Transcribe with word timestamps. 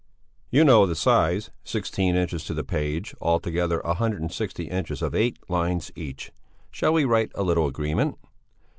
"You 0.49 0.63
know 0.63 0.87
the 0.87 0.95
size? 0.95 1.51
Sixteen 1.63 2.15
inches 2.15 2.43
to 2.45 2.55
the 2.55 2.63
page, 2.63 3.13
altogether 3.21 3.81
a 3.81 3.93
hundred 3.93 4.19
and 4.21 4.31
sixty 4.31 4.63
inches 4.67 5.03
of 5.03 5.13
eight 5.13 5.37
lines 5.47 5.91
each. 5.95 6.31
Shall 6.71 6.93
we 6.93 7.05
write 7.05 7.31
a 7.35 7.43
little 7.43 7.67
agreement?" 7.67 8.17